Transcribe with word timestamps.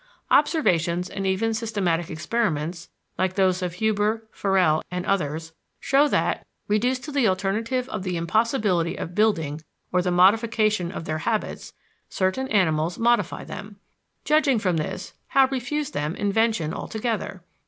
Observations 0.31 1.11
and 1.11 1.27
even 1.27 1.53
systematic 1.53 2.09
experiments 2.09 2.89
(like 3.19 3.35
those 3.35 3.61
of 3.61 3.73
Huber, 3.73 4.25
Forel, 4.31 4.81
et 4.91 5.05
al.) 5.05 5.39
show 5.79 6.07
that, 6.07 6.43
reduced 6.67 7.03
to 7.03 7.11
the 7.11 7.27
alternative 7.27 7.87
of 7.89 8.01
the 8.01 8.17
impossibility 8.17 8.95
of 8.95 9.13
building 9.13 9.61
or 9.91 10.01
the 10.01 10.09
modification 10.09 10.91
of 10.91 11.05
their 11.05 11.19
habits, 11.19 11.73
certain 12.09 12.47
animals 12.47 12.97
modify 12.97 13.43
them. 13.43 13.75
Judging 14.25 14.57
from 14.57 14.77
this, 14.77 15.13
how 15.27 15.45
refuse 15.51 15.91
them 15.91 16.15
invention 16.15 16.73
altogether? 16.73 17.43